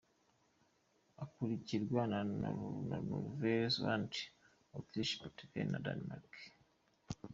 Ikurikirwa 1.23 2.01
na 2.91 2.99
Nouvelle-Zélande, 3.09 4.21
Autriche, 4.77 5.19
Portugal 5.21 5.65
na 5.71 5.79
Danemark. 5.85 6.31